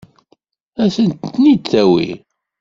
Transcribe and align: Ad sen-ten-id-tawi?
Ad 0.83 0.89
sen-ten-id-tawi? 0.95 2.09